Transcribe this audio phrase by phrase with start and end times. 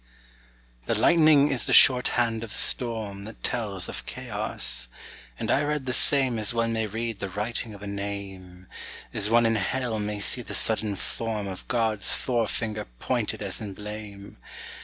[0.87, 4.87] The lightning is the shorthand of the storm That tells of chaos;
[5.37, 8.65] and I read the same As one may read the writing of a name,
[9.13, 13.61] As one in Hell may see the sudden form Of God's fore finger pointed as
[13.61, 14.37] in blame.